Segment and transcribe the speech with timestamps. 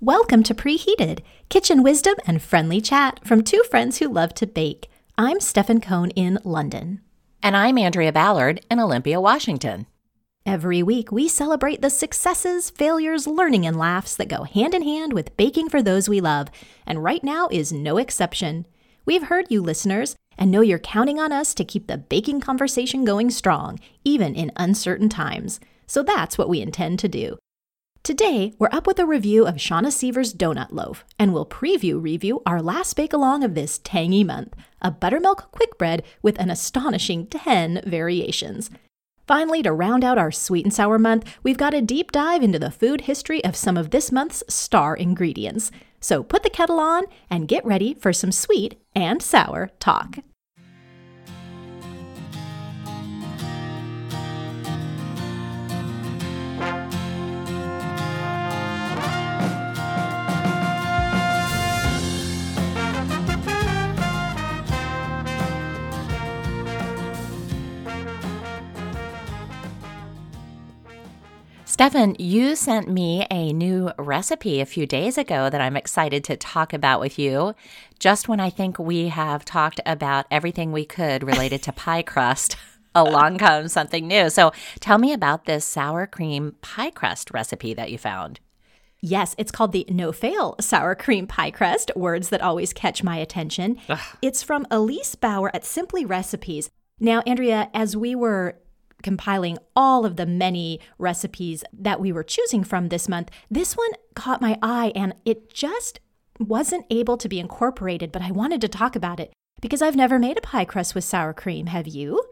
[0.00, 4.88] Welcome to Preheated, kitchen wisdom and friendly chat from two friends who love to bake.
[5.18, 7.00] I'm Stefan Cohn in London.
[7.42, 9.86] And I'm Andrea Ballard in Olympia, Washington.
[10.46, 15.14] Every week, we celebrate the successes, failures, learning, and laughs that go hand in hand
[15.14, 16.46] with baking for those we love.
[16.86, 18.68] And right now is no exception.
[19.04, 23.04] We've heard you, listeners, and know you're counting on us to keep the baking conversation
[23.04, 25.58] going strong, even in uncertain times.
[25.88, 27.36] So that's what we intend to do.
[28.02, 32.40] Today, we're up with a review of Shauna Sever's Donut Loaf, and we'll preview review
[32.46, 37.26] our last bake along of this tangy month a buttermilk quick bread with an astonishing
[37.26, 38.70] 10 variations.
[39.26, 42.58] Finally, to round out our sweet and sour month, we've got a deep dive into
[42.58, 45.70] the food history of some of this month's star ingredients.
[46.00, 50.18] So put the kettle on and get ready for some sweet and sour talk.
[71.78, 76.36] Stefan, you sent me a new recipe a few days ago that I'm excited to
[76.36, 77.54] talk about with you.
[78.00, 82.56] Just when I think we have talked about everything we could related to pie crust,
[82.96, 84.28] along comes something new.
[84.28, 88.40] So tell me about this sour cream pie crust recipe that you found.
[89.00, 93.18] Yes, it's called the No Fail Sour Cream Pie Crust, words that always catch my
[93.18, 93.78] attention.
[93.88, 94.00] Ugh.
[94.20, 96.70] It's from Elise Bauer at Simply Recipes.
[96.98, 98.58] Now, Andrea, as we were
[99.02, 103.90] compiling all of the many recipes that we were choosing from this month, this one
[104.14, 106.00] caught my eye and it just
[106.38, 110.18] wasn't able to be incorporated, but I wanted to talk about it because I've never
[110.18, 111.66] made a pie crust with sour cream.
[111.66, 112.22] Have you?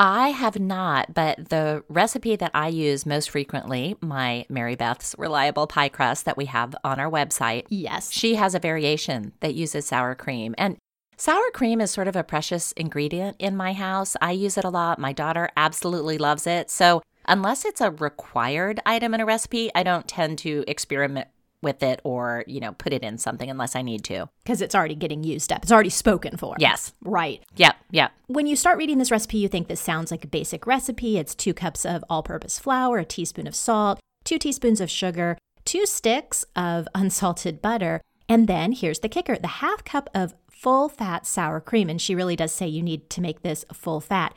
[0.00, 5.66] I have not, but the recipe that I use most frequently, my Mary Beth's reliable
[5.66, 7.64] pie crust that we have on our website.
[7.68, 8.12] Yes.
[8.12, 10.54] She has a variation that uses sour cream.
[10.56, 10.76] And
[11.20, 14.16] Sour cream is sort of a precious ingredient in my house.
[14.20, 15.00] I use it a lot.
[15.00, 16.70] My daughter absolutely loves it.
[16.70, 21.26] So, unless it's a required item in a recipe, I don't tend to experiment
[21.60, 24.28] with it or, you know, put it in something unless I need to.
[24.44, 25.64] Because it's already getting used up.
[25.64, 26.54] It's already spoken for.
[26.60, 26.92] Yes.
[27.02, 27.42] Right.
[27.56, 27.74] Yep.
[27.90, 28.12] Yep.
[28.28, 31.18] When you start reading this recipe, you think this sounds like a basic recipe.
[31.18, 35.36] It's two cups of all purpose flour, a teaspoon of salt, two teaspoons of sugar,
[35.64, 38.02] two sticks of unsalted butter.
[38.28, 41.88] And then here's the kicker the half cup of full fat sour cream.
[41.88, 44.34] And she really does say you need to make this full fat.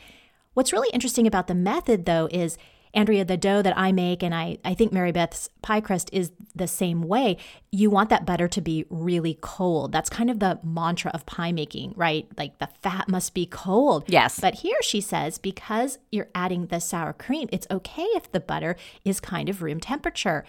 [0.53, 2.57] What's really interesting about the method, though, is
[2.93, 6.31] Andrea, the dough that I make, and I, I think Mary Beth's pie crust is
[6.53, 7.37] the same way.
[7.71, 9.93] You want that butter to be really cold.
[9.93, 12.27] That's kind of the mantra of pie making, right?
[12.37, 14.03] Like the fat must be cold.
[14.07, 14.41] Yes.
[14.41, 18.75] But here she says, because you're adding the sour cream, it's okay if the butter
[19.05, 20.43] is kind of room temperature.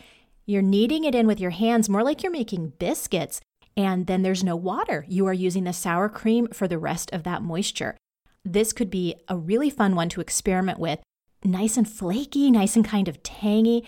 [0.45, 3.41] You're kneading it in with your hands, more like you're making biscuits
[3.77, 5.05] and then there's no water.
[5.09, 7.97] You are using the sour cream for the rest of that moisture.
[8.45, 11.01] This could be a really fun one to experiment with.
[11.45, 13.87] Nice and flaky, nice and kind of tangy.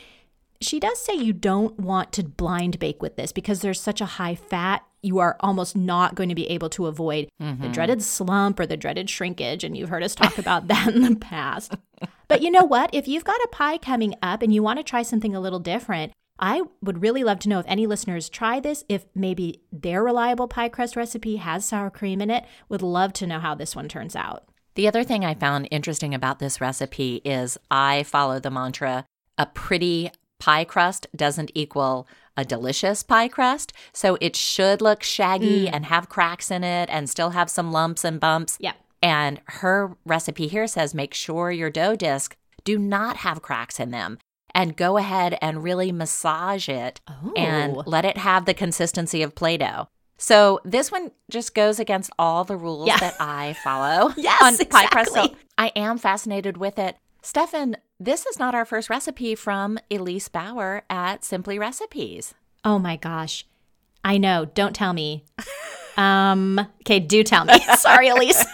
[0.60, 4.06] She does say you don't want to blind bake with this because there's such a
[4.06, 7.62] high fat, you are almost not going to be able to avoid mm-hmm.
[7.62, 9.62] the dreaded slump or the dreaded shrinkage.
[9.62, 11.74] And you've heard us talk about that in the past.
[12.26, 12.90] But you know what?
[12.92, 15.58] If you've got a pie coming up and you want to try something a little
[15.58, 20.02] different, I would really love to know if any listeners try this, if maybe their
[20.02, 22.44] reliable pie crust recipe has sour cream in it.
[22.68, 24.48] Would love to know how this one turns out.
[24.74, 29.06] The other thing I found interesting about this recipe is I follow the mantra
[29.38, 33.72] a pretty pie crust doesn't equal a delicious pie crust.
[33.92, 35.70] So it should look shaggy mm.
[35.72, 38.56] and have cracks in it and still have some lumps and bumps.
[38.60, 38.72] Yeah.
[39.00, 43.90] And her recipe here says make sure your dough disc do not have cracks in
[43.90, 44.18] them
[44.54, 47.32] and go ahead and really massage it oh.
[47.36, 49.88] and let it have the consistency of Play Doh.
[50.16, 52.98] So this one just goes against all the rules yeah.
[52.98, 54.80] that I follow yes, on exactly.
[54.80, 55.12] pie crust.
[55.12, 56.96] So I am fascinated with it.
[57.20, 62.34] Stefan, this is not our first recipe from Elise Bauer at Simply Recipes.
[62.64, 63.46] Oh my gosh.
[64.04, 64.44] I know.
[64.44, 65.24] Don't tell me.
[65.96, 67.58] um, okay, do tell me.
[67.76, 68.44] Sorry, Elise.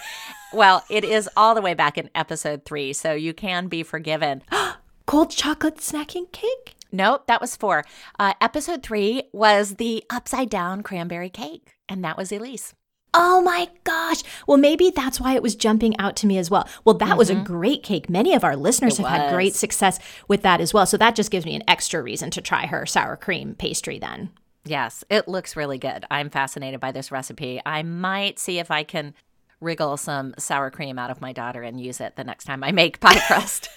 [0.52, 4.42] well, it is all the way back in episode three, so you can be forgiven.
[5.10, 6.76] cold chocolate snacking cake?
[6.92, 7.84] Nope, that was four.
[8.20, 12.74] Uh, episode three was the upside down cranberry cake, and that was Elise.
[13.12, 14.22] Oh my gosh.
[14.46, 16.68] Well, maybe that's why it was jumping out to me as well.
[16.84, 17.18] Well, that mm-hmm.
[17.18, 17.42] was a mm-hmm.
[17.42, 18.08] great cake.
[18.08, 19.20] Many of our listeners it have was.
[19.22, 19.98] had great success
[20.28, 20.86] with that as well.
[20.86, 24.30] So that just gives me an extra reason to try her sour cream pastry then.
[24.64, 26.04] Yes, it looks really good.
[26.08, 27.60] I'm fascinated by this recipe.
[27.66, 29.14] I might see if I can
[29.60, 32.70] wriggle some sour cream out of my daughter and use it the next time I
[32.70, 33.70] make pie crust.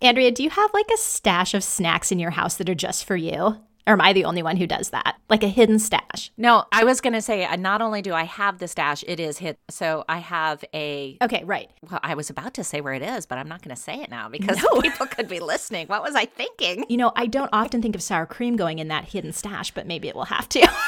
[0.00, 3.04] Andrea, do you have like a stash of snacks in your house that are just
[3.04, 3.56] for you?
[3.86, 5.16] Or am I the only one who does that?
[5.30, 6.30] Like a hidden stash.
[6.36, 9.18] No, I was going to say, uh, not only do I have the stash, it
[9.18, 9.58] is hit.
[9.70, 11.16] So I have a.
[11.22, 11.70] Okay, right.
[11.90, 13.94] Well, I was about to say where it is, but I'm not going to say
[14.02, 14.82] it now because No.
[14.82, 15.86] people could be listening.
[15.86, 16.84] What was I thinking?
[16.90, 19.86] You know, I don't often think of sour cream going in that hidden stash, but
[19.86, 20.70] maybe it will have to.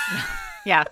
[0.67, 0.85] Yeah.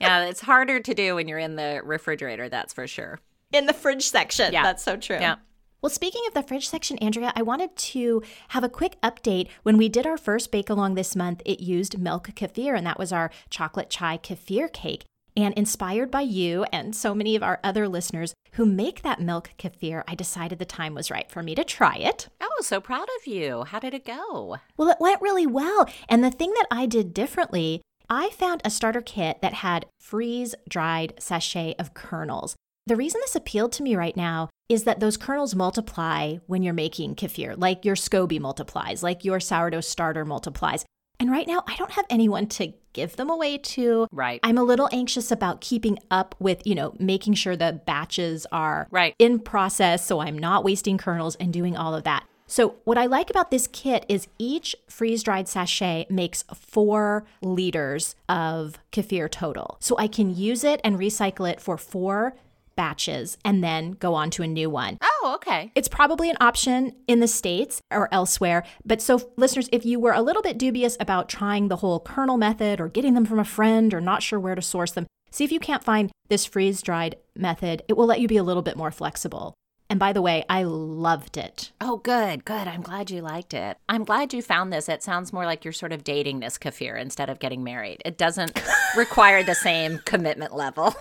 [0.00, 3.18] Yeah, it's harder to do when you're in the refrigerator, that's for sure.
[3.52, 4.52] in the fridge section.
[4.52, 4.62] Yeah.
[4.62, 5.16] That's so true.
[5.18, 5.34] Yeah.
[5.82, 9.48] Well, speaking of the fridge section, Andrea, I wanted to have a quick update.
[9.62, 12.98] When we did our first bake along this month, it used milk kefir, and that
[12.98, 15.06] was our chocolate chai kefir cake.
[15.34, 19.52] And inspired by you and so many of our other listeners who make that milk
[19.58, 22.28] kefir, I decided the time was right for me to try it.
[22.42, 23.64] Oh, so proud of you.
[23.64, 24.58] How did it go?
[24.76, 25.88] Well, it went really well.
[26.10, 27.80] And the thing that I did differently,
[28.10, 32.54] I found a starter kit that had freeze dried sachet of kernels.
[32.90, 36.74] The reason this appealed to me right now is that those kernels multiply when you're
[36.74, 40.84] making kefir, like your SCOBY multiplies, like your sourdough starter multiplies.
[41.20, 44.08] And right now, I don't have anyone to give them away to.
[44.10, 44.40] Right.
[44.42, 48.88] I'm a little anxious about keeping up with, you know, making sure the batches are
[48.90, 49.14] Right.
[49.20, 52.24] in process so I'm not wasting kernels and doing all of that.
[52.48, 58.16] So, what I like about this kit is each freeze dried sachet makes four liters
[58.28, 59.76] of kefir total.
[59.78, 62.34] So, I can use it and recycle it for four
[62.76, 64.98] batches and then go on to a new one.
[65.02, 65.72] Oh, okay.
[65.74, 68.64] It's probably an option in the States or elsewhere.
[68.84, 72.36] But so, listeners, if you were a little bit dubious about trying the whole kernel
[72.36, 75.44] method or getting them from a friend or not sure where to source them, see
[75.44, 77.82] if you can't find this freeze dried method.
[77.88, 79.54] It will let you be a little bit more flexible.
[79.90, 81.72] And by the way, I loved it.
[81.80, 82.68] Oh, good, good.
[82.68, 83.76] I'm glad you liked it.
[83.88, 84.88] I'm glad you found this.
[84.88, 88.00] It sounds more like you're sort of dating this kefir instead of getting married.
[88.04, 88.62] It doesn't
[88.96, 90.94] require the same commitment level.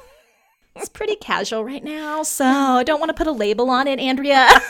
[0.80, 4.00] It's pretty casual right now, so I don't want to put a label on it,
[4.00, 4.48] Andrea.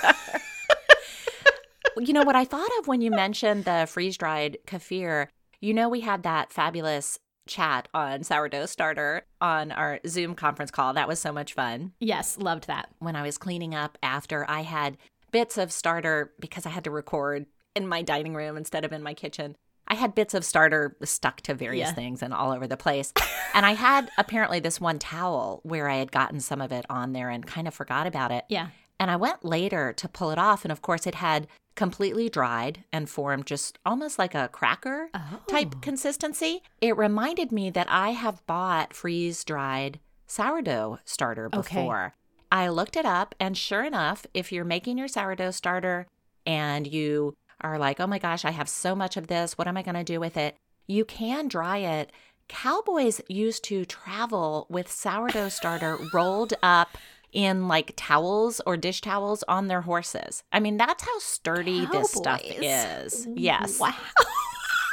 [1.97, 5.27] you know what I thought of when you mentioned the freeze dried kefir?
[5.61, 10.93] You know, we had that fabulous chat on sourdough starter on our Zoom conference call.
[10.93, 11.93] That was so much fun.
[11.99, 12.89] yes, loved that.
[12.99, 14.97] When I was cleaning up after I had
[15.31, 17.45] bits of starter because I had to record
[17.75, 19.55] in my dining room instead of in my kitchen.
[19.89, 21.93] I had bits of starter stuck to various Yeah.
[21.95, 23.11] things and all over the place.
[23.53, 27.13] and I had apparently this one towel where I had gotten some of it on
[27.13, 28.45] there and kind of forgot about it.
[28.49, 28.67] Yeah.
[28.99, 30.63] And I went later to pull it off.
[30.65, 35.09] And of course, it had completely dried and formed just almost like a cracker
[35.47, 35.79] type Oh.
[35.81, 36.61] consistency.
[36.81, 41.75] It reminded me that I have bought freeze dried sourdough starter Okay.
[41.81, 42.13] before.
[42.51, 46.07] I looked it up, and sure enough, if you're making your sourdough starter
[46.45, 49.77] and you are like, oh my gosh, I have so much of this, what am
[49.77, 50.55] I going to do with it?
[50.87, 52.11] You can dry it.
[52.47, 56.97] Cowboys used to travel with sourdough starter rolled up
[57.31, 60.43] in like towels or dish towels on their horses.
[60.51, 63.27] I mean, that's how sturdy this stuff is.
[63.35, 63.79] Yes.
[63.79, 63.93] Wow.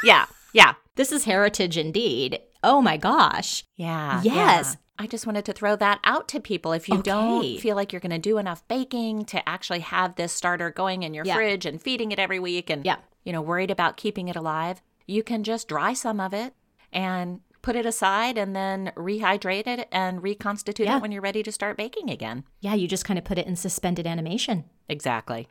[0.05, 0.27] Yeah.
[0.53, 0.75] Yeah.
[0.97, 2.39] This is heritage indeed.
[2.67, 3.65] Oh my gosh.
[3.77, 4.21] Yeah.
[4.25, 4.73] Yes.
[4.73, 4.81] yeah.
[4.99, 6.73] I just wanted to throw that out to people.
[6.73, 7.11] If you Okay.
[7.11, 11.03] don't feel like you're going to do enough baking to actually have this starter going
[11.05, 11.35] in your Yeah.
[11.37, 12.97] fridge and feeding it every week and Yeah.
[13.25, 16.55] you know, worried about keeping it alive, you can just dry some of it
[16.93, 20.97] and put it aside and then rehydrate it and reconstitute Yeah.
[20.97, 22.45] it when you're ready to start baking again.
[22.61, 24.65] Yeah, you just kind of put it in suspended animation.
[24.89, 25.47] Exactly.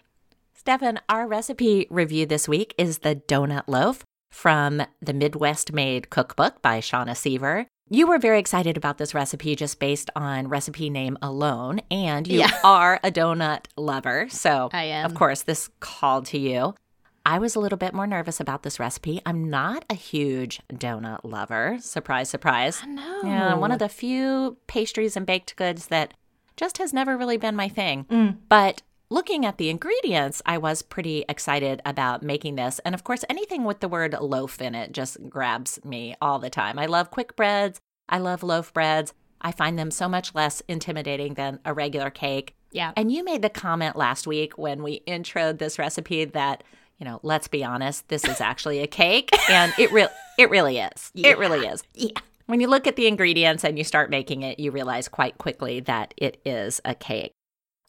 [0.53, 4.03] Stefan, our recipe review this week is the donut loaf
[4.35, 7.67] from the Midwest Made Cookbook by Shauna Sever.
[7.89, 12.39] You were very excited about this recipe just based on recipe name alone, and you
[12.39, 12.51] Yeah.
[12.65, 14.27] are a donut lover.
[14.29, 15.05] So, I am.
[15.05, 16.75] of course, this called to you.
[17.25, 19.21] I was a little bit more nervous about this recipe.
[19.25, 21.77] I'm not a huge donut lover.
[21.79, 22.81] Surprise, surprise.
[22.85, 23.21] No.
[23.23, 26.13] Yeah, one of the few pastries and baked goods that
[26.57, 28.03] just has never really been my thing.
[28.11, 28.37] Mm.
[28.49, 32.79] But looking at the ingredients, I was pretty excited about making this.
[32.85, 36.49] And of course, anything with the word loaf in it just grabs me all the
[36.49, 36.79] time.
[36.79, 39.13] I love quick breads, I love loaf breads.
[39.41, 42.55] I find them so much less intimidating than a regular cake.
[42.71, 42.93] Yeah.
[42.97, 46.63] And you made the comment last week when we introed this recipe that,
[46.97, 49.29] you know, let's be honest, this is actually a cake.
[49.49, 50.07] And it, re-
[50.39, 51.11] it really is.
[51.13, 51.83] It really is.
[51.93, 52.09] Yeah.
[52.47, 55.79] When you look at the ingredients and you start making it, you realize quite quickly
[55.81, 57.34] that it is a cake.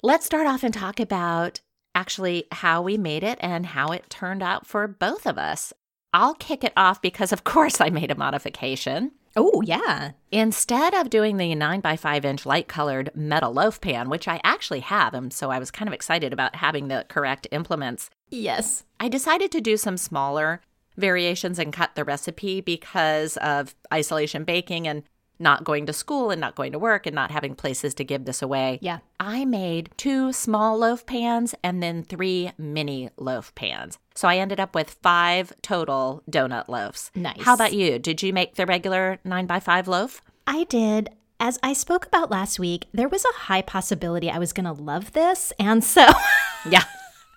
[0.06, 1.58] Let's start off and talk about
[1.92, 5.72] actually how we made it and how it turned out for both of us.
[6.12, 9.10] I'll kick it off because, of course, I made a modification.
[9.34, 10.12] Oh, yeah.
[10.30, 14.40] Instead of doing the 9 by 5 inch light colored metal loaf pan, which I
[14.44, 18.84] actually have, and so I was kind of excited about having the correct implements, Yes.
[19.00, 20.60] I decided to do some smaller
[20.96, 25.02] variations and cut the recipe because of isolation baking and
[25.38, 28.24] not going to school and not going to work and not having places to give
[28.24, 28.78] this away.
[28.80, 28.98] Yeah.
[29.20, 33.98] I made two small loaf pans and then three mini loaf pans.
[34.14, 37.10] So I ended up with five total donut loaves.
[37.14, 37.42] Nice.
[37.42, 37.98] How about you?
[37.98, 40.22] Did you make the regular nine by five loaf?
[40.46, 41.10] I did.
[41.38, 44.72] As I spoke about last week, there was a high possibility I was going to
[44.72, 45.52] love this.
[45.58, 46.06] And so,
[46.70, 46.84] Yeah.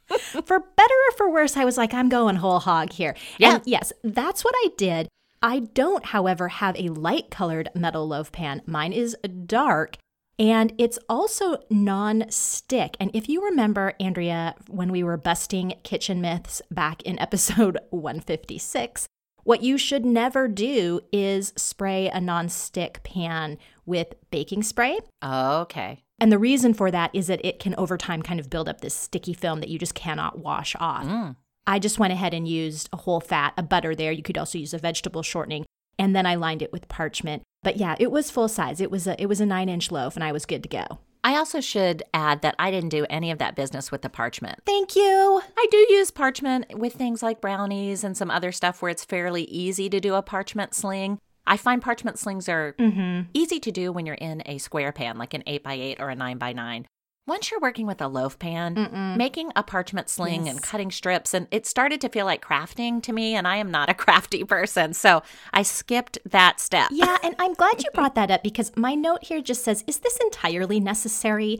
[0.08, 3.16] for better or for worse, I was like, I'm going whole hog here.
[3.38, 3.56] Yeah.
[3.56, 5.10] And yes, that's what I did.
[5.42, 8.62] I don't, however, have a light colored metal loaf pan.
[8.66, 9.16] Mine is
[9.46, 9.98] dark.
[10.38, 12.96] And it's also non-stick.
[13.00, 19.08] And if you remember, Andrea, when we were busting kitchen myths back in episode 156,
[19.44, 25.00] what you should never do is spray a non-stick pan with baking spray.
[25.24, 26.04] Okay.
[26.22, 28.82] And the reason for that is that it can over time kind of build up
[28.82, 31.06] this sticky film that you just cannot wash off.
[31.06, 31.36] Mm.
[31.70, 34.12] I just went ahead and used a whole fat, a butter there.
[34.12, 35.66] You could also use a vegetable shortening,
[36.00, 37.44] and then I lined it with parchment.
[37.62, 38.82] But yeah, it was full size.
[38.82, 40.98] It was a it was a nine inch loaf, and I was good to go.
[41.24, 44.60] I also should add that I didn't do any of that business with the parchment.
[44.66, 45.42] Thank you.
[45.58, 49.44] I do use parchment with things like brownies and some other stuff where it's fairly
[49.44, 51.20] easy to do a parchment sling.
[51.46, 53.30] I find parchment slings are mm-hmm.
[53.34, 56.10] easy to do when you're in a square pan, like an 8 by 8 or
[56.10, 56.86] a 9x9.
[57.30, 61.48] Once you're working with a loaf pan, making a parchment sling and cutting strips, and
[61.52, 64.96] it started to feel like crafting to me, and I am not a crafty person.
[64.96, 65.22] So
[65.54, 66.90] I skipped that step.
[66.92, 70.00] Yeah, and I'm glad you brought that up because my note here just says, is
[70.00, 71.60] this entirely necessary?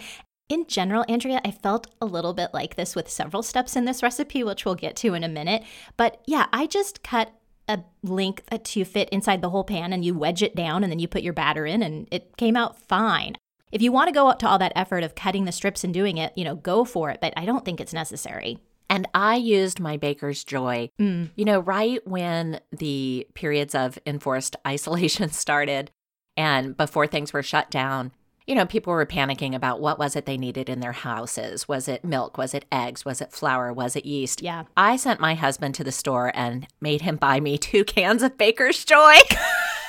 [0.50, 4.02] In general, Andrea, I felt a little bit like this with several steps in this
[4.02, 5.62] recipe, which we'll get to in a minute.
[5.98, 7.32] But yeah, I just cut
[7.68, 10.98] a length to fit inside the whole pan and you wedge it down and then
[10.98, 13.36] you put your batter in and it came out fine.
[13.72, 15.94] If you want to go up to all that effort of cutting the strips and
[15.94, 18.60] doing it, you know, go for it, but I don't think it's necessary.
[18.90, 20.90] And I used my baker's joy.
[21.00, 21.30] Mm.
[21.36, 25.92] You know, right when the periods of enforced isolation started
[26.36, 28.12] and before things were shut down,
[28.48, 31.68] you know, people were panicking about what was it they needed in their houses.
[31.68, 32.36] Was it milk?
[32.36, 33.06] Was it eggs?
[33.06, 33.72] Was it flour?
[33.72, 34.42] Was it yeast?
[34.42, 34.64] Yeah.
[34.76, 38.40] I sent my husband to the store and made him buy me two cans of
[38.40, 39.18] Baker's Joy.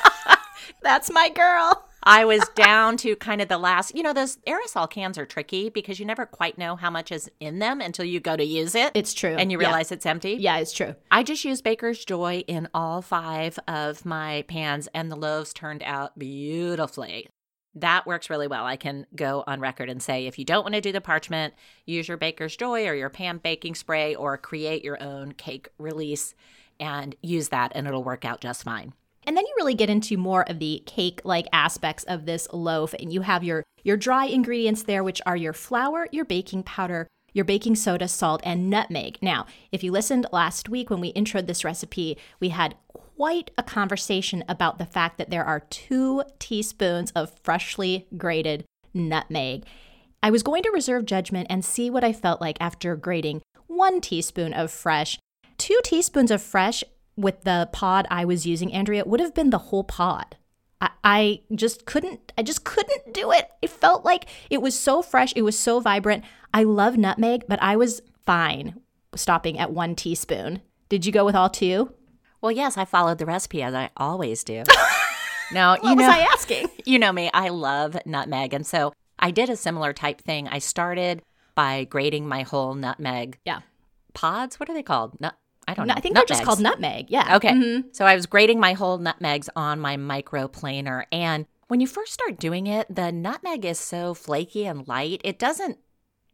[0.82, 1.89] That's my girl.
[2.02, 5.68] I was down to kind of the last, you know, those aerosol cans are tricky
[5.68, 8.74] because you never quite know how much is in them until you go to use
[8.74, 8.92] it.
[8.94, 9.36] It's true.
[9.36, 9.66] And you Yeah.
[9.66, 10.32] realize it's empty.
[10.40, 10.94] Yeah, it's true.
[11.10, 15.82] I just used Baker's Joy in all five of my pans, and the loaves turned
[15.82, 17.28] out beautifully.
[17.74, 18.64] That works really well.
[18.64, 21.54] I can go on record and say if you don't want to do the parchment,
[21.86, 26.34] use your Baker's Joy or your pan baking spray or create your own cake release
[26.80, 28.94] and use that, and it'll work out just fine.
[29.30, 33.12] And then you really get into more of the cake-like aspects of this loaf and
[33.12, 37.44] you have your your dry ingredients there which are your flour, your baking powder, your
[37.44, 39.18] baking soda, salt and nutmeg.
[39.22, 43.62] Now, if you listened last week when we introed this recipe, we had quite a
[43.62, 49.64] conversation about the fact that there are 2 teaspoons of freshly grated nutmeg.
[50.24, 54.00] I was going to reserve judgment and see what I felt like after grating 1
[54.00, 55.20] teaspoon of fresh.
[55.58, 56.82] 2 teaspoons of fresh
[57.20, 60.36] with the pod I was using, Andrea, would have been the whole pod.
[60.80, 63.48] I, I just couldn't, I just couldn't do it.
[63.62, 66.24] It felt like it was so fresh, it was so vibrant.
[66.54, 68.80] I love nutmeg, but I was fine
[69.14, 70.62] stopping at one teaspoon.
[70.88, 71.92] Did you go with all two?
[72.40, 74.64] Well, yes, I followed the recipe as I always do.
[75.52, 76.68] no, you What know, was I asking?
[76.86, 78.54] you know me, I love nutmeg.
[78.54, 80.48] And so I did a similar type thing.
[80.48, 81.22] I started
[81.54, 83.60] by grating my whole nutmeg Yeah.
[84.14, 84.58] pods.
[84.58, 85.20] What are they called?
[85.20, 85.34] Nut,
[85.68, 85.94] I don't know.
[85.96, 87.10] I think they're just called nutmeg.
[87.10, 87.36] Yeah.
[87.36, 87.50] Okay.
[87.52, 87.94] Mhm.
[87.94, 91.04] So I was grating my whole nutmegs on my microplaner.
[91.12, 95.38] And when you first start doing it, the nutmeg is so flaky and light, it
[95.38, 95.78] doesn't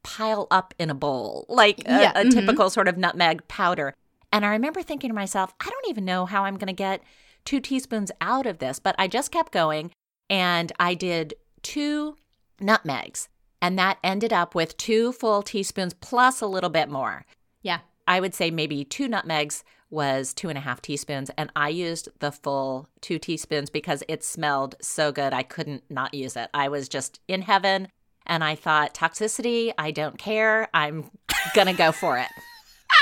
[0.03, 2.31] pile up in a bowl like a, Yeah, a mhm.
[2.31, 3.95] typical sort of nutmeg powder.
[4.33, 7.03] And I remember thinking to myself, I don't even know how I'm going to get
[7.45, 8.79] two teaspoons out of this.
[8.79, 9.91] But I just kept going
[10.31, 12.17] and I did two
[12.61, 13.29] nutmegs.
[13.61, 17.27] And that ended up with two full teaspoons plus a little bit more.
[17.63, 17.81] Yeah.
[18.07, 22.09] I would say maybe two nutmegs was two and a half teaspoons, and I used
[22.19, 25.33] the full two teaspoons because it smelled so good.
[25.33, 26.51] I couldn't not use it.
[26.53, 27.89] I was just in heaven,
[28.27, 30.69] and I thought, toxicity, I don't care.
[30.75, 31.11] I'm
[31.55, 32.29] gonna go for it.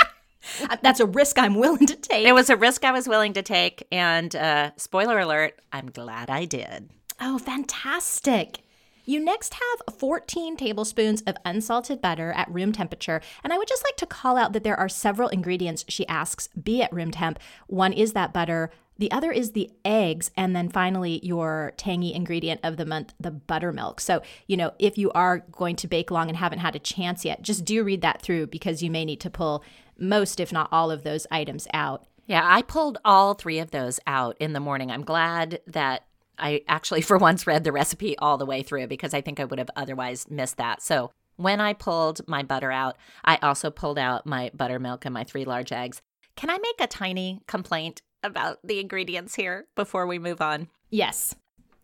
[0.82, 2.26] That's a risk I'm willing to take.
[2.26, 6.28] It was a risk I was willing to take, and uh, spoiler alert, I'm glad
[6.28, 6.90] I did.
[7.20, 8.58] Oh, fantastic.
[9.04, 13.20] You next have 14 tablespoons of unsalted butter at room temperature.
[13.42, 16.48] And I would just like to call out that there are several ingredients she asks
[16.48, 17.38] be at room temp.
[17.66, 22.60] One is that butter, the other is the eggs, and then finally your tangy ingredient
[22.62, 24.00] of the month, the buttermilk.
[24.00, 27.24] So, you know, if you are going to bake long and haven't had a chance
[27.24, 29.64] yet, just do read that through because you may need to pull
[29.98, 32.06] most, if not all, of those items out.
[32.26, 34.90] Yeah, I pulled all three of those out in the morning.
[34.90, 36.04] I'm glad that
[36.38, 39.44] I actually, for once, read the recipe all the way through because I think I
[39.44, 40.82] would have otherwise missed that.
[40.82, 45.24] So when I pulled my butter out, I also pulled out my buttermilk and my
[45.24, 46.00] three large eggs.
[46.36, 50.68] Can I make a tiny complaint about the ingredients here before we move on?
[50.90, 51.34] Yes.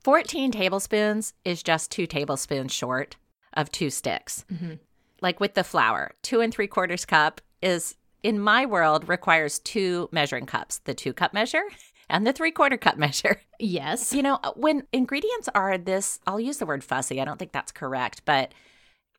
[0.03, 3.17] 14 tablespoons is just two tablespoons short
[3.55, 4.45] of two sticks.
[4.53, 4.75] Mm-hmm.
[5.21, 10.09] Like with the flour, two and three quarters cup is, in my world, requires two
[10.13, 11.65] measuring cups the two cup measure
[12.11, 13.41] and the three quarter cup measure.
[13.59, 14.13] Yes.
[14.13, 17.21] You know, uh, when ingredients are this, I'll use the word fussy.
[17.21, 18.53] I don't think that's correct, but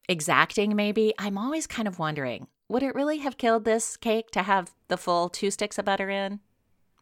[0.08, 1.14] exacting maybe.
[1.18, 4.96] I'm always kind of wondering would it really have killed this cake to have the
[4.96, 6.40] full two sticks of butter in?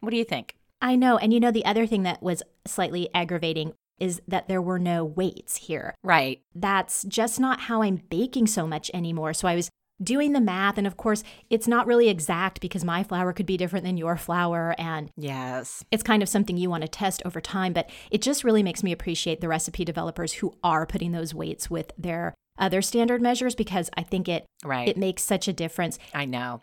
[0.00, 0.56] What do you think?
[0.82, 1.16] I know.
[1.16, 5.04] And you know, the other thing that was slightly aggravating is that there were no
[5.04, 5.94] weights here.
[6.02, 6.40] Right.
[6.54, 9.32] That's just not how I'm baking so much anymore.
[9.32, 9.70] So I was
[10.02, 10.78] doing the math.
[10.78, 14.16] And of course, it's not really exact because my flour could be different than your
[14.16, 14.74] flour.
[14.78, 17.72] And yes, it's kind of something you want to test over time.
[17.72, 21.70] But it just really makes me appreciate the recipe developers who are putting those weights
[21.70, 24.88] with their other standard measures because I think it right.
[24.88, 25.98] it makes such a difference.
[26.12, 26.60] I know.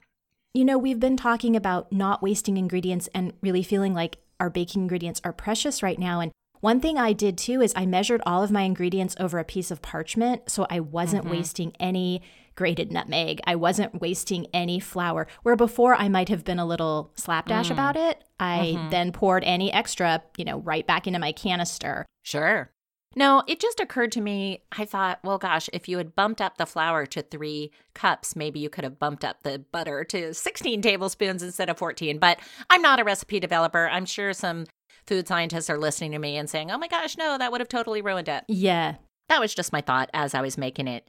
[0.53, 4.83] You know, we've been talking about not wasting ingredients and really feeling like our baking
[4.83, 8.43] ingredients are precious right now and one thing I did too is I measured all
[8.43, 11.35] of my ingredients over a piece of parchment so I wasn't mm-hmm.
[11.35, 12.21] wasting any
[12.57, 13.39] grated nutmeg.
[13.45, 15.27] I wasn't wasting any flour.
[15.43, 17.71] Where before I might have been a little slapdash mm.
[17.71, 18.89] about it, I mm-hmm.
[18.89, 22.05] then poured any extra, you know, right back into my canister.
[22.23, 22.71] Sure.
[23.15, 24.63] No, it just occurred to me.
[24.77, 28.59] I thought, well, gosh, if you had bumped up the flour to three cups, maybe
[28.59, 32.19] you could have bumped up the butter to 16 tablespoons instead of 14.
[32.19, 33.87] But I'm not a recipe developer.
[33.87, 34.65] I'm sure some
[35.07, 37.69] food scientists are listening to me and saying, oh my gosh, no, that would have
[37.69, 38.43] totally ruined it.
[38.47, 38.95] Yeah.
[39.29, 41.07] That was just my thought as I was making it.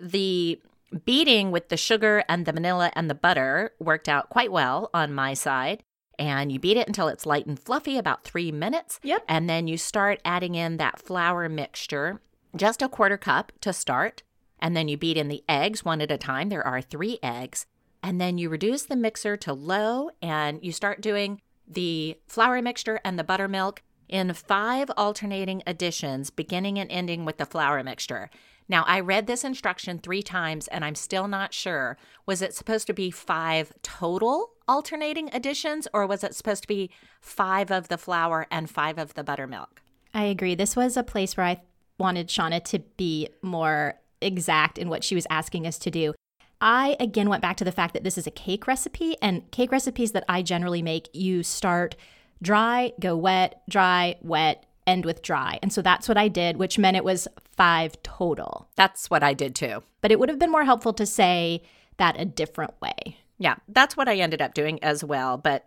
[0.00, 0.60] The
[1.04, 5.12] beating with the sugar and the vanilla and the butter worked out quite well on
[5.12, 5.82] my side.
[6.18, 8.98] And you beat it until it's light and fluffy, about three minutes.
[9.04, 9.24] Yep.
[9.28, 12.20] And then you start adding in that flour mixture,
[12.56, 14.22] just a quarter cup to start.
[14.58, 16.48] And then you beat in the eggs one at a time.
[16.48, 17.66] There are three eggs.
[18.02, 23.00] And then you reduce the mixer to low and you start doing the flour mixture
[23.04, 28.30] and the buttermilk in five alternating additions, beginning and ending with the flour mixture.
[28.68, 31.96] Now, I read this instruction three times and I'm still not sure.
[32.26, 36.90] Was it supposed to be five total alternating additions or was it supposed to be
[37.20, 39.80] five of the flour and five of the buttermilk?
[40.12, 40.54] I agree.
[40.54, 41.60] This was a place where I
[41.98, 46.14] wanted Shauna to be more exact in what she was asking us to do.
[46.60, 49.70] I again went back to the fact that this is a cake recipe, and cake
[49.70, 51.94] recipes that I generally make, you start
[52.42, 55.58] dry, go wet, dry, wet, end with dry.
[55.62, 58.68] And so that's what I did, which meant it was five total.
[58.76, 59.82] That's what I did too.
[60.00, 61.62] But it would have been more helpful to say
[61.98, 63.18] that a different way.
[63.38, 65.36] Yeah, that's what I ended up doing as well.
[65.36, 65.66] But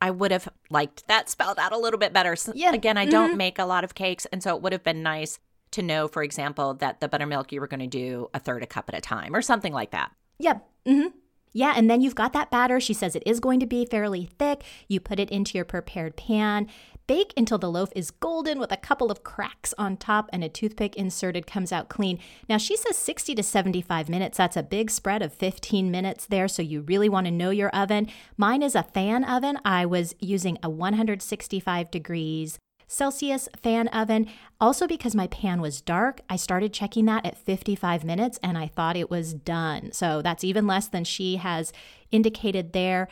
[0.00, 2.36] I would have liked that spelled out a little bit better.
[2.54, 2.72] Yeah.
[2.72, 3.38] Again, I don't mm-hmm.
[3.38, 4.26] make a lot of cakes.
[4.26, 5.38] And so it would have been nice
[5.72, 8.66] to know, for example, that the buttermilk you were going to do a third a
[8.66, 10.12] cup at a time or something like that.
[10.38, 10.68] Yep.
[10.86, 11.08] Mm-hmm.
[11.52, 12.78] Yeah, and then you've got that batter.
[12.78, 14.62] She says it is going to be fairly thick.
[14.86, 16.68] You put it into your prepared pan.
[17.08, 20.48] Bake until the loaf is golden with a couple of cracks on top and a
[20.48, 22.20] toothpick inserted comes out clean.
[22.50, 24.36] Now, she says 60 to 75 minutes.
[24.36, 27.70] That's a big spread of 15 minutes there, so you really want to know your
[27.70, 28.08] oven.
[28.36, 29.58] Mine is a fan oven.
[29.64, 34.26] I was using a 165 degrees Celsius fan oven.
[34.60, 38.66] Also, because my pan was dark, I started checking that at 55 minutes and I
[38.66, 39.92] thought it was done.
[39.92, 41.72] So that's even less than she has
[42.10, 43.08] indicated there.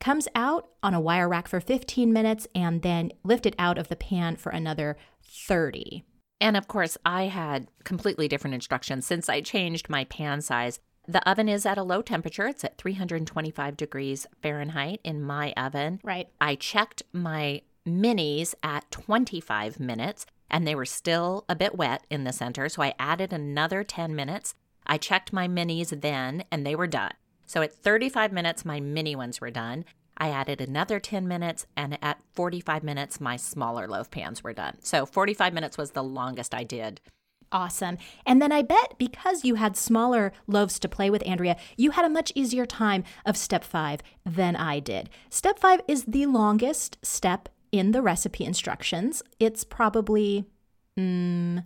[0.00, 3.96] Comes out on a wire rack for 15 minutes and then lifted out of the
[3.96, 6.04] pan for another 30.
[6.40, 10.78] And of course, I had completely different instructions since I changed my pan size.
[11.06, 12.46] The oven is at a low temperature.
[12.46, 16.00] It's at 325 degrees Fahrenheit in my oven.
[16.04, 16.28] Right.
[16.40, 22.24] I checked my minis at 25 minutes and they were still a bit wet in
[22.24, 22.68] the center.
[22.68, 24.54] So I added another 10 minutes.
[24.86, 27.12] I checked my minis then and they were done.
[27.48, 29.84] So at 35 minutes, my mini ones were done.
[30.18, 34.76] I added another 10 minutes, and at 45 minutes, my smaller loaf pans were done.
[34.80, 37.00] So 45 minutes was the longest I did.
[37.50, 37.96] Awesome.
[38.26, 42.04] And then I bet because you had smaller loaves to play with, Andrea, you had
[42.04, 45.08] a much easier time of step five than I did.
[45.30, 49.22] Step five is the longest step in the recipe instructions.
[49.40, 50.44] It's probably
[50.98, 51.64] mm,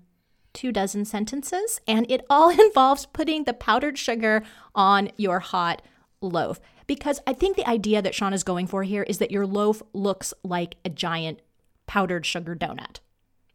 [0.53, 4.43] two dozen sentences, and it all involves putting the powdered sugar
[4.75, 5.83] on your hot
[6.21, 6.61] loaf.
[6.87, 9.83] Because I think the idea that Sean is going for here is that your loaf
[9.93, 11.41] looks like a giant
[11.87, 12.99] powdered sugar donut.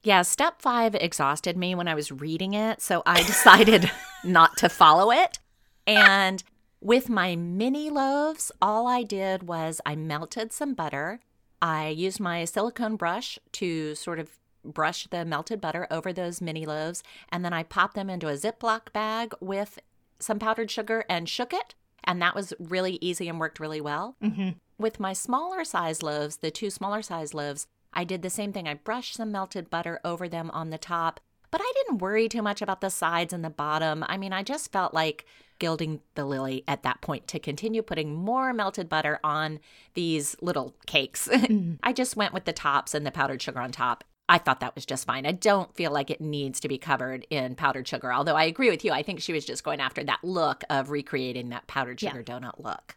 [0.04, 3.92] Yeah, step five exhausted me when I was reading it, so I decided
[4.24, 5.40] not to follow it.
[5.86, 6.44] And
[6.80, 11.20] with my mini loaves, all I did was I melted some butter
[11.62, 14.38] I used my silicone brush to sort of
[14.74, 18.34] brush the melted butter over those mini loaves, and then I popped them into a
[18.38, 19.80] Ziploc bag with
[20.20, 21.76] some powdered sugar and shook it.
[22.04, 24.16] And that was really easy and worked really well.
[24.24, 24.52] Mm-hmm.
[24.78, 28.68] With my smaller size loaves, the two smaller size loaves, I did the same thing.
[28.68, 31.20] I brushed some melted butter over them on the top,
[31.52, 34.06] but I didn't worry too much about the sides and the bottom.
[34.08, 35.26] I mean, I just felt like
[35.60, 39.60] gilding the lily at that point to continue putting more melted butter on
[39.96, 41.28] these little cakes.
[41.84, 44.04] I just went with the tops and the powdered sugar on top.
[44.30, 45.26] I thought that was just fine.
[45.26, 48.70] I don't feel like it needs to be covered in powdered sugar, although I agree
[48.70, 48.92] with you.
[48.92, 52.40] I think she was just going after that look of recreating that powdered sugar Yeah.
[52.40, 52.96] donut look.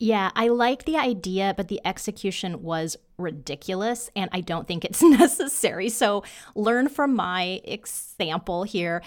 [0.00, 5.02] Yeah, I like the idea, but the execution was ridiculous, and I don't think it's
[5.22, 5.88] necessary.
[5.88, 6.22] So,
[6.54, 9.02] learn from my example here.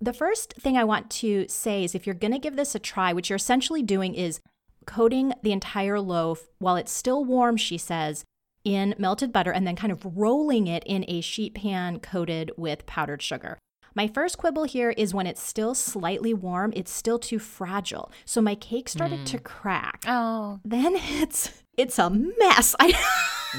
[0.00, 2.78] The first thing I want to say is if you're going to give this a
[2.78, 4.40] try, what you're essentially doing is
[4.86, 8.24] coating the entire loaf while it's still warm, she says,
[8.64, 12.86] in melted butter and then kind of rolling it in a sheet pan coated with
[12.86, 13.58] powdered sugar.
[13.94, 18.10] My first quibble here is when it's still slightly warm, it's still too fragile.
[18.24, 19.44] So my cake started to mm.
[19.44, 22.74] crack Oh, then it's it's a mess.
[22.80, 22.92] I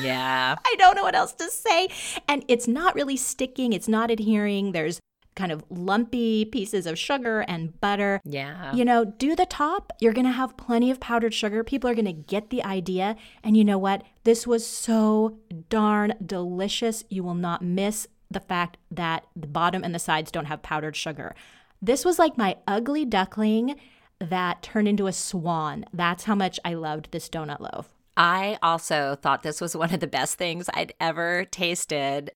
[0.01, 0.55] yeah.
[0.63, 1.87] I don't know what else to say.
[2.27, 4.73] And it's not really sticking, it's not adhering.
[4.73, 4.99] There's
[5.35, 8.21] kind of lumpy pieces of sugar and butter.
[8.23, 8.73] Yeah.
[8.73, 9.93] You know, do the top.
[9.99, 11.63] You're going to have plenty of powdered sugar.
[11.63, 13.15] People are going to get the idea.
[13.43, 14.03] And you know what?
[14.23, 15.37] This was so
[15.69, 17.03] darn delicious.
[17.09, 20.95] You will not miss the fact that the bottom and the sides don't have powdered
[20.95, 21.35] sugar.
[21.81, 23.75] This was like my ugly duckling
[24.19, 25.85] that turned into a swan.
[25.93, 27.89] That's how much I loved this donut loaf.
[28.17, 32.31] I also thought this was one of the best things I'd ever tasted.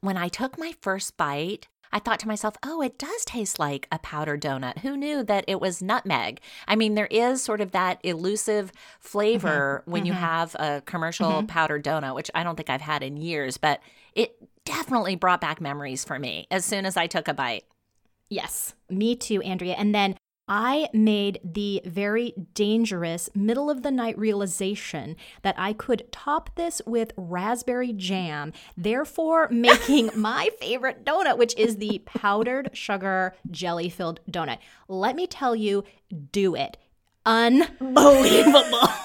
[0.00, 3.86] When I took my first bite, I thought to myself, oh, it does taste like
[3.90, 4.78] a powdered donut.
[4.78, 6.40] Who knew that it was nutmeg?
[6.66, 9.90] I mean, there is sort of that elusive flavor mm-hmm.
[9.90, 10.22] when you mm-hmm.
[10.22, 11.46] have a commercial mm-hmm.
[11.46, 13.80] powdered donut, which I don't think I've had in years, but
[14.14, 17.64] it definitely brought back memories for me as soon as I took a bite.
[18.28, 19.74] Yes, me too, Andrea.
[19.74, 20.16] And then
[20.48, 26.80] I made the very dangerous middle of the night realization that I could top this
[26.86, 34.20] with raspberry jam, therefore making my favorite donut, which is the powdered sugar jelly filled
[34.30, 34.58] donut.
[34.88, 35.84] Let me tell you,
[36.32, 36.76] do it.
[37.26, 38.88] Unbelievable.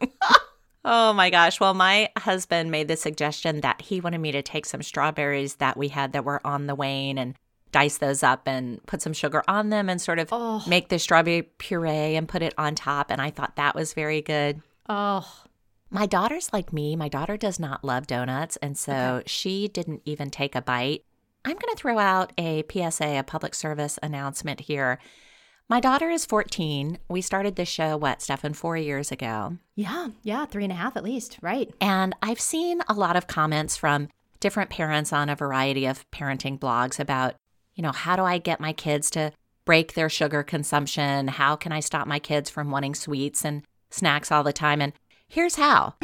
[0.88, 1.58] Oh my gosh.
[1.58, 5.76] Well, my husband made the suggestion that he wanted me to take some strawberries that
[5.76, 7.34] we had that were on the wane and
[7.76, 10.62] dice those up and put some sugar on them and sort of Oh.
[10.66, 13.10] make the strawberry puree and put it on top.
[13.10, 14.62] And I thought that was very good.
[14.88, 15.26] oh,
[15.90, 16.96] My daughter's like me.
[16.96, 18.56] My daughter does not love donuts.
[18.62, 21.04] And so she didn't even take a bite.
[21.44, 24.98] I'm going to throw out a PSA, a public service announcement here.
[25.68, 26.98] My daughter is 14.
[27.08, 29.58] We started this show, what, Stefan, four years ago.
[29.74, 31.72] yeah, yeah, three and a half at least, right?
[31.80, 34.08] And I've seen a lot of comments from
[34.40, 37.34] different parents on a variety of parenting blogs about,
[37.76, 39.32] you know, how do I get my kids to
[39.64, 41.28] break their sugar consumption?
[41.28, 44.80] How can I stop my kids from wanting sweets and snacks all the time?
[44.80, 44.92] And
[45.28, 45.94] here's how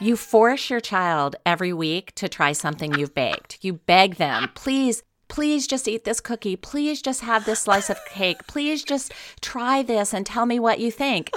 [0.00, 3.58] you force your child every week to try something you've baked.
[3.62, 5.02] You beg them, please.
[5.28, 6.56] Please just eat this cookie.
[6.56, 8.46] Please just have this slice of cake.
[8.46, 11.30] Please just try this and tell me what you think.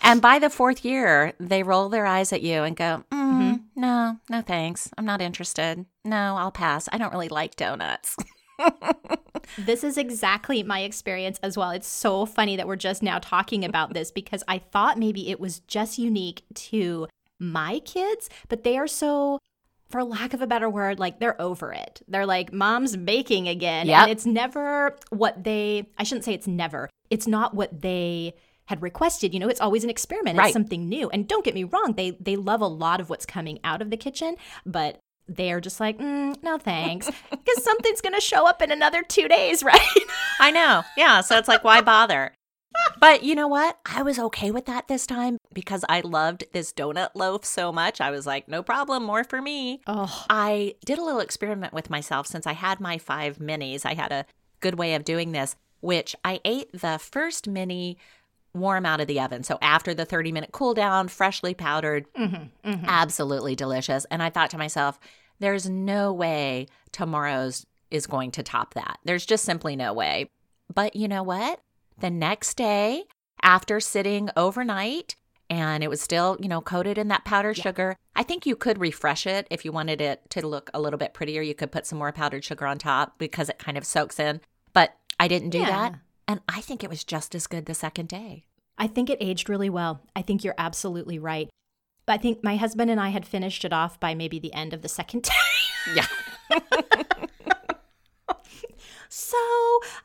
[0.00, 4.16] And by the fourth year, they roll their eyes at you and go, mm-hmm No,
[4.30, 4.90] no thanks.
[4.96, 5.84] I'm not interested.
[6.04, 6.88] No, I'll pass.
[6.92, 8.16] I don't really like donuts.
[9.58, 11.70] This is exactly my experience as well.
[11.70, 15.40] It's so funny that we're just now talking about this because I thought maybe it
[15.40, 19.38] was just unique to my kids, but they are so,
[19.90, 22.02] for lack of a better word, like they're over it.
[22.08, 23.88] They're like, mom's baking again.
[23.88, 24.00] Yep.
[24.02, 28.34] And it's never what they, I shouldn't say it's never, it's not what they
[28.66, 30.46] had requested you know it's always an experiment Right.
[30.46, 33.26] it's something new and don't get me wrong they they love a lot of what's
[33.26, 34.98] coming out of the kitchen but
[35.36, 39.62] they're just like mm, no thanks because something's gonna show up in another two days
[39.64, 39.80] right
[40.40, 40.82] I know.
[40.96, 41.20] Yeah.
[41.20, 42.32] So it's like, why bother?
[42.98, 43.78] But you know what?
[43.84, 48.00] I was okay with that this time because I loved this donut loaf so much.
[48.00, 49.82] I was like, no problem, more for me.
[49.86, 53.86] oh I did a little experiment with myself since I had my five minis.
[53.86, 54.26] I had a
[54.60, 57.98] good way of doing this, which I ate the first mini
[58.54, 59.44] warm out of the oven.
[59.44, 62.06] So after the 30 minute cool down, freshly powdered,
[62.64, 64.06] absolutely delicious.
[64.06, 64.98] And I thought to myself,
[65.42, 68.98] there's no way tomorrow's is going to top that.
[69.04, 70.30] There's just simply no way.
[70.72, 71.60] But you know what?
[71.98, 73.04] The next day,
[73.42, 75.16] after sitting overnight,
[75.50, 77.96] and it was still, you know, coated in that powdered sugar.
[78.16, 81.12] I think you could refresh it if you wanted it to look a little bit
[81.12, 81.42] prettier.
[81.42, 84.40] You could put some more powdered sugar on top because it kind of soaks in.
[84.72, 85.66] But I didn't do Yeah.
[85.66, 85.94] that.
[86.26, 88.44] And I think it was just as good the second day.
[88.78, 90.00] I think it aged really well.
[90.16, 91.50] I think you're absolutely right.
[92.12, 94.82] I think my husband and I had finished it off by maybe the end of
[94.82, 95.22] the second
[95.86, 95.94] day.
[95.96, 96.06] Yeah.
[99.08, 99.38] so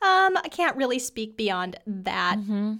[0.02, 2.38] um, I can't really speak beyond that.
[2.38, 2.74] Mm-hmm.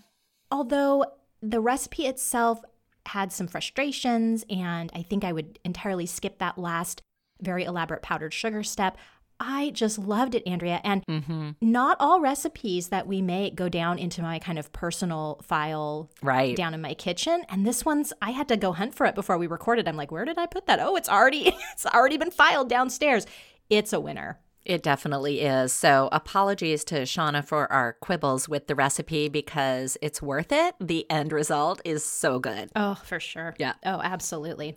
[0.51, 1.05] Although
[1.43, 2.63] the recipe itself
[3.07, 7.03] had some frustrations, and I think I would entirely skip that last
[7.41, 8.97] very elaborate powdered sugar step.
[9.41, 10.81] I just loved it, Andrea.
[10.85, 11.51] And Mm-hmm.
[11.61, 16.57] not all recipes that we make go down into my kind of personal file Right.
[16.57, 17.45] down in my kitchen.
[17.49, 19.87] And this one's I had to go hunt for it before we recorded.
[19.87, 20.81] I'm like, where did I put that?
[20.81, 23.27] Oh, it's already it's already been filed downstairs.
[23.71, 24.41] It's a winner.
[24.65, 25.73] It definitely is.
[25.73, 30.75] So, apologies to Shauna for our quibbles with the recipe because it's worth it.
[30.79, 32.71] The end result is so good.
[32.77, 33.55] Oh, for sure.
[33.59, 33.75] Yeah.
[33.87, 34.77] Oh, absolutely.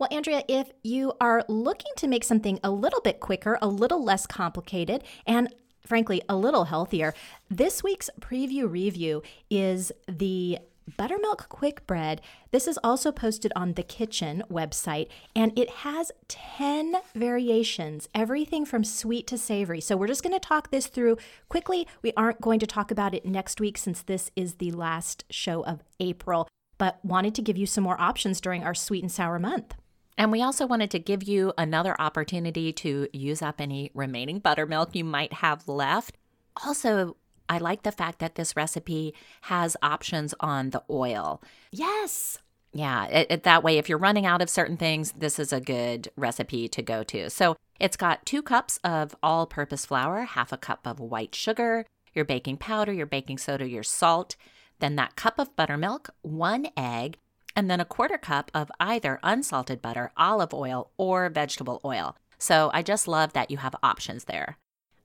[0.00, 4.02] Well, Andrea, if you are looking to make something a little bit quicker, a little
[4.02, 5.54] less complicated, and
[5.86, 7.12] frankly, a little healthier,
[7.50, 10.58] this week's preview review is the
[10.96, 12.22] buttermilk quick bread.
[12.50, 18.84] This is also posted on the kitchen website, and it has 10 variations, everything from
[18.84, 19.82] sweet to savory.
[19.82, 21.18] So, we're just going to talk this through
[21.50, 21.86] quickly.
[22.00, 25.62] We aren't going to talk about it next week since this is the last show
[25.66, 29.38] of April, but wanted to give you some more options during our sweet and sour
[29.38, 29.74] month.
[30.20, 34.94] And we also wanted to give you another opportunity to use up any remaining buttermilk
[34.94, 36.18] you might have left.
[36.62, 37.16] Also,
[37.48, 41.42] I like the fact that this recipe has options on the oil.
[41.72, 42.36] Yes.
[42.74, 45.60] Yeah, it, it- that way, if you're running out of certain things, this is a
[45.60, 47.30] good recipe to go to.
[47.30, 51.86] So it's got two cups of all purpose flour, half a cup of white sugar,
[52.12, 54.36] your baking powder, your baking soda, your salt,
[54.80, 57.16] then that cup of buttermilk, one egg,
[57.54, 62.16] and then a quarter cup of either unsalted butter, olive oil, or vegetable oil.
[62.38, 64.56] So I just love that you have options there.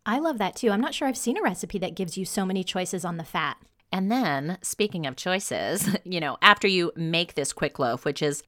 [0.06, 0.72] I love that too.
[0.72, 3.24] I'm not sure I've seen a recipe that gives you so many choices on the
[3.24, 3.58] fat.
[3.92, 8.44] And then, speaking of choices, you know, after you make this quick loaf, which is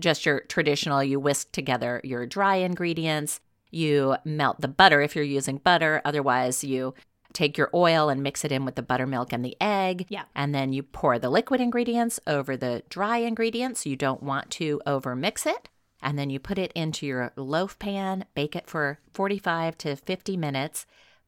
[0.00, 5.24] just your traditional, you whisk together your dry ingredients, you melt the butter if you're
[5.24, 6.00] using butter.
[6.04, 6.94] Otherwise, you
[7.32, 10.06] take your oil and mix it in with the buttermilk and the egg.
[10.08, 10.24] Yeah.
[10.34, 13.86] And then you pour the liquid ingredients over the dry ingredients.
[13.86, 15.68] You don't want to over mix it.
[16.02, 20.36] And then you put it into your loaf pan, bake it for 45 to 50
[20.36, 20.84] minutes.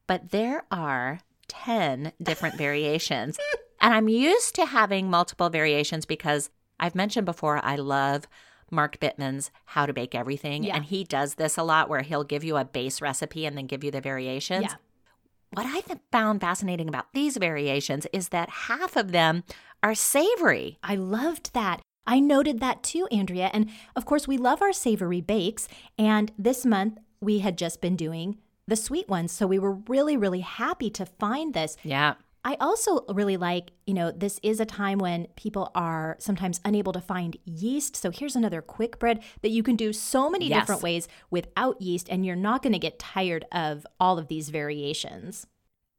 [0.06, 3.38] But there are 10 different variations.
[3.80, 6.48] And I'm used to having multiple variations because
[6.80, 8.26] I've mentioned before I love
[8.70, 10.64] Mark Bittman's How to Bake Everything.
[10.64, 10.76] Yeah.
[10.76, 13.66] And he does this a lot where he'll give you a base recipe and then
[13.66, 14.66] give you the variations.
[14.70, 14.74] Yeah.
[15.56, 19.44] What I found fascinating about these variations is that half of them
[19.82, 20.78] are savory.
[20.82, 21.80] I loved that.
[22.06, 23.50] I noted that too, Andrea.
[23.52, 25.68] And of course, we love our savory bakes.
[25.98, 29.32] And this month, we had just been doing the sweet ones.
[29.32, 31.76] So we were really, really happy to find this.
[31.82, 32.14] Yeah.
[32.46, 36.92] I also really like, you know, this is a time when people are sometimes unable
[36.92, 37.96] to find yeast.
[37.96, 40.60] So here's another quick bread that you can do so many Yes.
[40.60, 44.50] different ways without yeast, and you're not going to get tired of all of these
[44.50, 45.46] variations.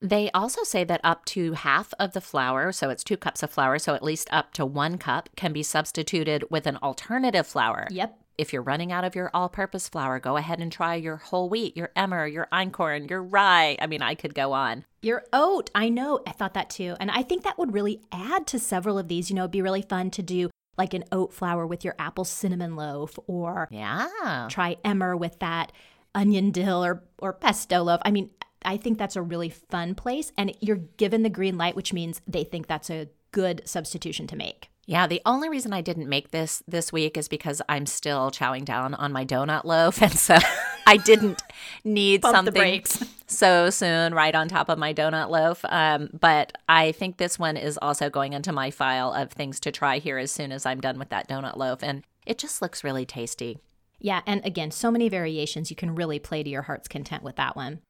[0.02, 3.50] They also say that up to half of the flour, so it's two cups of
[3.50, 7.88] flour, so at least up to one cup, can be substituted with an alternative flour.
[7.90, 8.20] Yep.
[8.38, 11.50] If you're running out of your all purpose flour, go ahead and try your whole
[11.50, 13.78] wheat, your emmer, your einkorn, your rye.
[13.80, 14.84] I mean, I could go on.
[15.02, 15.70] Your oat.
[15.74, 16.20] I know.
[16.28, 16.96] I thought that too.
[17.00, 19.30] And I think that would really add to several of these.
[19.30, 22.26] You know, it'd be really fun to do like an oat flour with your apple
[22.26, 24.48] cinnamon loaf or Yeah.
[24.50, 25.72] try emmer with that
[26.14, 28.02] onion dill or, or pesto loaf.
[28.04, 28.30] I mean,
[28.66, 30.34] I think that's a really fun place.
[30.38, 34.36] And you're given the green light, which means they think that's a good substitution to
[34.36, 34.70] make.
[34.88, 38.66] Yeah, the only reason I didn't make this this week is because I'm still chowing
[38.66, 40.02] down on my donut loaf.
[40.06, 40.38] And so
[40.86, 41.42] I didn't
[41.84, 42.84] need something
[43.26, 45.66] so soon right on top of my donut loaf.
[45.68, 49.72] Um, but I think this one is also going into my file of things to
[49.72, 51.82] try here as soon as I'm done with that donut loaf.
[51.82, 53.58] And it just looks really tasty.
[54.00, 55.72] Yeah, and again, so many variations.
[55.72, 57.82] You can really play to your heart's content with that one.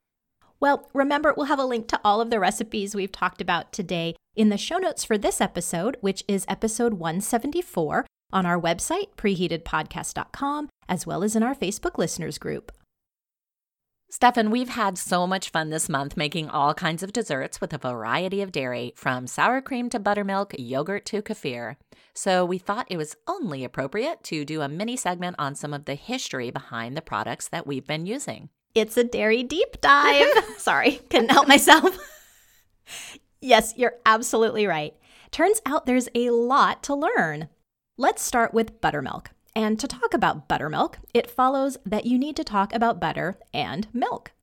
[0.60, 4.16] Well, remember, we'll have a link to all of the recipes we've talked about today
[4.36, 10.70] in the show notes for this episode, which is episode 174, on our website, preheatedpodcast.com,
[10.88, 12.72] as well as in our Facebook listeners group.
[14.10, 17.78] Stefan, we've had so much fun this month making all kinds of desserts with a
[17.78, 21.76] variety of dairy, from sour cream to buttermilk, yogurt to kefir.
[22.14, 25.84] So we thought it was only appropriate to do a mini segment on some of
[25.84, 28.50] the history behind the products that we've been using.
[28.76, 30.28] It's a dairy deep dive.
[30.58, 31.98] Sorry, couldn't help myself.
[33.42, 34.94] yes, you're absolutely right.
[35.32, 37.48] Turns out there's a lot to learn.
[37.98, 39.32] Let's start with buttermilk.
[39.56, 43.88] And to talk about buttermilk, it follows that you need to talk about butter and
[43.94, 44.34] milk.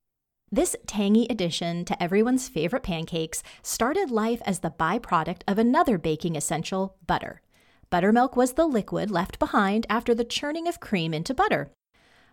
[0.51, 6.37] This tangy addition to everyone's favorite pancakes started life as the byproduct of another baking
[6.37, 7.42] essential, butter.
[7.90, 11.71] Buttermilk was the liquid left behind after the churning of cream into butter.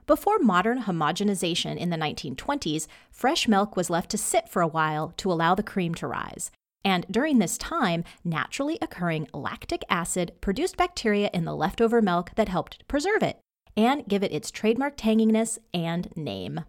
[0.10, 5.14] Before modern homogenization in the 1920s, fresh milk was left to sit for a while
[5.18, 6.50] to allow the cream to rise.
[6.84, 12.50] And during this time, naturally occurring lactic acid produced bacteria in the leftover milk that
[12.50, 13.40] helped preserve it
[13.78, 16.62] and give it its trademark tanginess and name.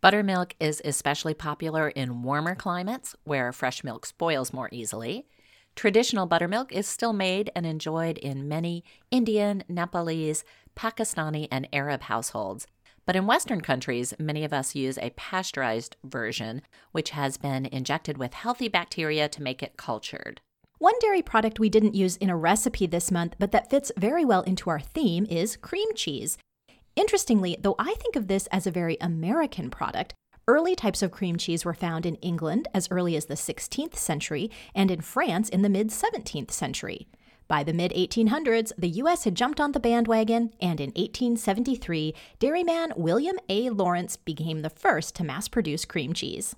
[0.00, 5.26] Buttermilk is especially popular in warmer climates where fresh milk spoils more easily.
[5.74, 10.44] Traditional buttermilk is still made and enjoyed in many Indian, Nepalese,
[10.76, 12.66] Pakistani, and Arab households,
[13.06, 16.60] but in Western countries, many of us use a pasteurized version,
[16.92, 20.40] which has been injected with healthy bacteria to make it cultured.
[20.78, 24.24] One dairy product we didn't use in a recipe this month, but that fits very
[24.24, 26.36] well into our theme, is cream cheese.
[26.96, 30.12] Interestingly, though I think of this as a very American product,
[30.48, 34.50] early types of cream cheese were found in England as early as the 16th century
[34.74, 37.06] and in France in the mid 17th century.
[37.48, 39.24] By the mid 1800s, the U.S.
[39.24, 43.70] had jumped on the bandwagon, and in 1873, dairyman William A.
[43.70, 46.56] Lawrence became the first to mass produce cream cheese.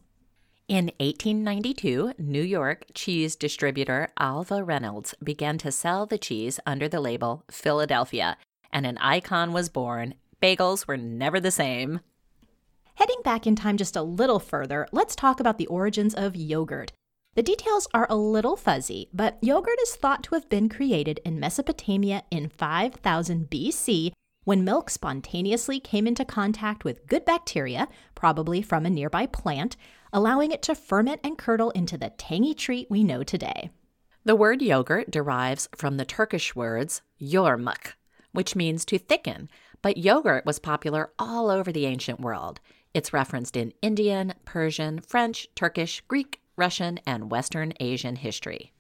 [0.66, 7.00] In 1892, New York cheese distributor Alva Reynolds began to sell the cheese under the
[7.00, 8.36] label Philadelphia,
[8.72, 10.14] and an icon was born.
[10.42, 12.00] Bagels were never the same.
[12.94, 16.92] Heading back in time just a little further, let's talk about the origins of yogurt.
[17.38, 21.38] The details are a little fuzzy, but yogurt is thought to have been created in
[21.38, 24.10] Mesopotamia in 5000 BC
[24.42, 29.76] when milk spontaneously came into contact with good bacteria, probably from a nearby plant,
[30.12, 33.70] allowing it to ferment and curdle into the tangy treat we know today.
[34.24, 37.92] The word yogurt derives from the Turkish words yormuk,
[38.32, 39.48] which means to thicken,
[39.80, 42.58] but yogurt was popular all over the ancient world.
[42.94, 48.72] It's referenced in Indian, Persian, French, Turkish, Greek, Russian, and Western Asian history.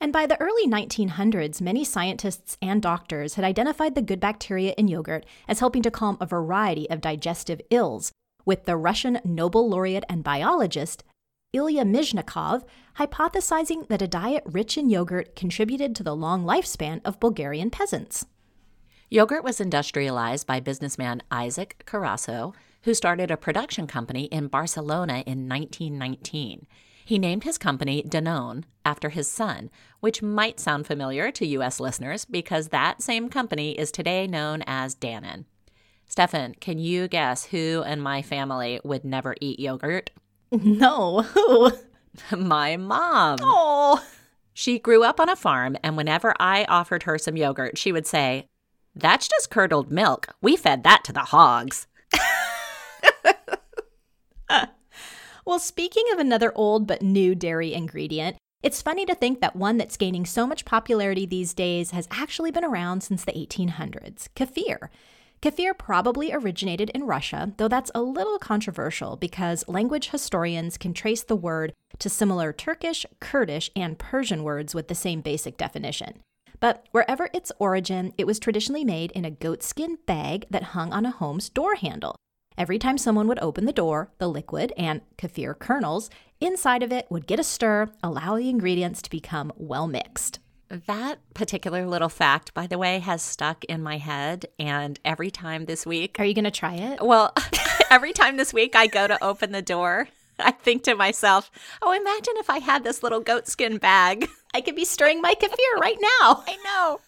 [0.00, 4.88] And by the early 1900s, many scientists and doctors had identified the good bacteria in
[4.88, 8.12] yogurt as helping to calm a variety of digestive ills,
[8.44, 11.04] with the Russian Nobel laureate and biologist
[11.54, 12.64] Ilya Mechnikov
[12.98, 18.26] hypothesizing that a diet rich in yogurt contributed to the long lifespan of Bulgarian peasants.
[19.08, 25.48] Yogurt was industrialized by businessman Isaac Carasso, who started a production company in Barcelona in
[25.48, 26.66] 1919.
[27.04, 31.78] He named his company Danone after his son, which might sound familiar to U.S.
[31.78, 35.44] listeners because that same company is today known as Dannon.
[36.06, 40.10] Stefan, can you guess who in my family would never eat yogurt?
[40.62, 41.72] No, who?
[42.36, 43.38] my mom.
[43.42, 44.04] Oh.
[44.52, 48.06] She grew up on a farm, and whenever I offered her some yogurt, she would
[48.06, 48.46] say,
[48.94, 50.28] That's just curdled milk.
[50.40, 51.88] We fed that to the hogs.
[55.46, 59.76] Well, speaking of another old but new dairy ingredient, it's funny to think that one
[59.76, 64.88] that's gaining so much popularity these days has actually been around since the 1800s kefir.
[65.42, 71.22] Kefir probably originated in Russia, though that's a little controversial because language historians can trace
[71.22, 76.20] the word to similar Turkish, Kurdish, and Persian words with the same basic definition.
[76.58, 81.04] But wherever its origin, it was traditionally made in a goatskin bag that hung on
[81.04, 82.16] a home's door handle.
[82.56, 86.08] Every time someone would open the door, the liquid and kefir kernels
[86.40, 90.38] inside of it would get a stir, allow the ingredients to become well mixed.
[90.68, 94.46] That particular little fact, by the way, has stuck in my head.
[94.58, 96.20] And every time this week.
[96.20, 97.04] Are you going to try it?
[97.04, 97.32] Well,
[97.90, 101.50] every time this week I go to open the door, I think to myself,
[101.82, 104.28] oh, imagine if I had this little goatskin bag.
[104.54, 106.44] I could be stirring my kefir right now.
[106.46, 107.00] I know.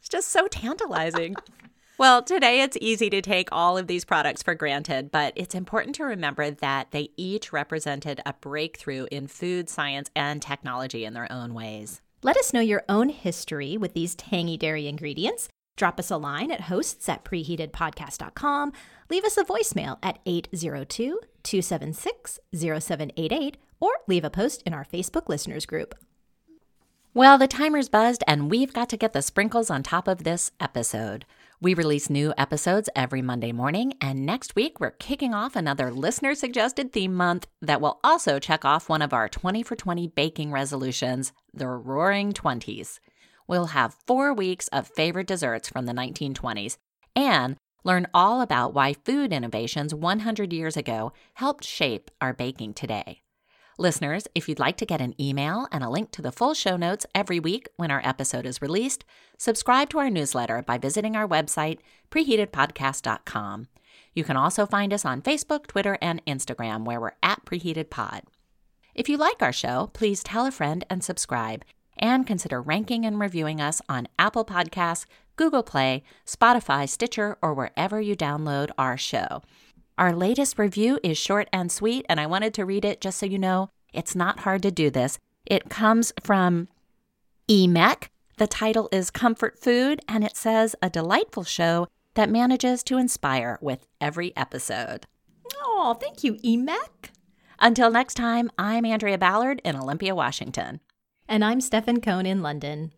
[0.00, 1.36] It's just so tantalizing.
[2.04, 5.94] Well, today it's easy to take all of these products for granted, but it's important
[5.94, 11.32] to remember that they each represented a breakthrough in food science and technology in their
[11.32, 12.02] own ways.
[12.22, 15.48] Let us know your own history with these tangy dairy ingredients.
[15.78, 18.72] Drop us a line at hosts at preheatedpodcast.com.
[19.08, 25.30] Leave us a voicemail at 802 276 0788 or leave a post in our Facebook
[25.30, 25.94] listeners group.
[27.14, 30.50] Well, the timer's buzzed, and we've got to get the sprinkles on top of this
[30.60, 31.24] episode.
[31.60, 36.34] We release new episodes every Monday morning, and next week we're kicking off another listener
[36.34, 40.50] suggested theme month that will also check off one of our 20 for 20 baking
[40.50, 43.00] resolutions, the Roaring Twenties.
[43.46, 46.76] We'll have four weeks of favorite desserts from the 1920s
[47.14, 53.23] and learn all about why food innovations 100 years ago helped shape our baking today.
[53.76, 56.76] Listeners, if you'd like to get an email and a link to the full show
[56.76, 59.04] notes every week when our episode is released,
[59.36, 63.66] subscribe to our newsletter by visiting our website, preheatedpodcast.com.
[64.14, 68.20] You can also find us on Facebook, Twitter, and Instagram, where we're at preheatedpod.
[68.94, 71.64] If you like our show, please tell a friend and subscribe,
[71.98, 78.00] and consider ranking and reviewing us on Apple Podcasts, Google Play, Spotify, Stitcher, or wherever
[78.00, 79.42] you download our show.
[79.96, 83.26] Our latest review is short and sweet, and I wanted to read it just so
[83.26, 85.20] you know it's not hard to do this.
[85.46, 86.66] It comes from
[87.48, 88.08] EMEC.
[88.36, 93.56] The title is Comfort Food, and it says a delightful show that manages to inspire
[93.60, 95.06] with every episode.
[95.58, 97.10] Oh, thank you, EMEC.
[97.60, 100.80] Until next time, I'm Andrea Ballard in Olympia, Washington.
[101.28, 102.90] And I'm Stefan Cohn in London.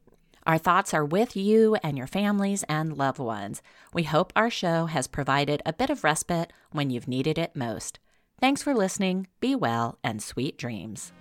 [0.46, 3.62] Our thoughts are with you and your families and loved ones.
[3.92, 7.98] We hope our show has provided a bit of respite when you've needed it most.
[8.40, 9.26] Thanks for listening.
[9.40, 11.12] Be well and sweet dreams.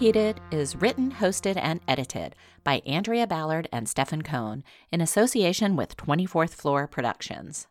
[0.00, 2.34] Preheated is written, hosted, and edited
[2.64, 7.68] by Andrea Ballard and Stefan Cohn in association with 24th Floor Productions.